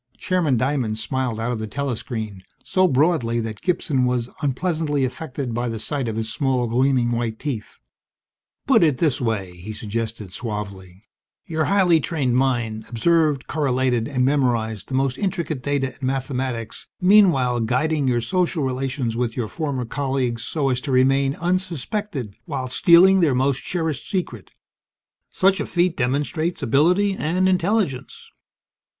Chairman 0.17 0.57
Diamond 0.57 0.97
smiled 0.97 1.39
out 1.39 1.51
of 1.51 1.59
the 1.59 1.67
telescreen, 1.67 2.41
so 2.63 2.87
broadly 2.87 3.39
that 3.39 3.61
Gibson 3.61 4.03
was 4.05 4.31
unpleasantly 4.41 5.05
affected 5.05 5.53
by 5.53 5.69
the 5.69 5.77
sight 5.77 6.07
of 6.07 6.15
his 6.15 6.33
small, 6.33 6.65
gleaming, 6.65 7.11
white 7.11 7.37
teeth. 7.37 7.75
"Put 8.65 8.83
it 8.83 8.97
this 8.97 9.21
way," 9.21 9.51
he 9.57 9.73
suggested 9.73 10.33
suavely. 10.33 11.03
"Your 11.45 11.65
highly 11.65 11.99
trained 11.99 12.35
mind 12.35 12.85
observed, 12.89 13.45
correlated, 13.45 14.07
and 14.07 14.25
memorized 14.25 14.87
the 14.87 14.95
most 14.95 15.19
intricate 15.19 15.61
data 15.61 15.93
and 15.93 16.01
mathematics, 16.01 16.87
meanwhile 16.99 17.59
guiding 17.59 18.07
your 18.07 18.21
social 18.21 18.63
relations 18.63 19.15
with 19.15 19.37
your 19.37 19.47
former 19.47 19.85
colleagues 19.85 20.43
so 20.43 20.69
as 20.69 20.81
to 20.81 20.91
remain 20.91 21.35
unsuspected 21.35 22.33
while 22.45 22.67
stealing 22.67 23.19
their 23.19 23.35
most 23.35 23.61
cherished 23.61 24.09
secret. 24.09 24.49
Such 25.29 25.59
a 25.59 25.65
feat 25.67 25.95
demonstrates 25.95 26.63
ability 26.63 27.13
and 27.13 27.47
intelligence." 27.47 28.31